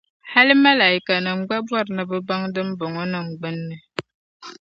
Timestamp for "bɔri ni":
1.67-2.03